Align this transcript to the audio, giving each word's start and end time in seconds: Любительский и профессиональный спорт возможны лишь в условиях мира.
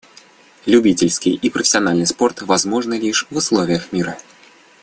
Любительский 0.65 1.35
и 1.35 1.51
профессиональный 1.51 2.07
спорт 2.07 2.41
возможны 2.41 2.95
лишь 2.95 3.27
в 3.29 3.35
условиях 3.37 3.91
мира. 3.91 4.17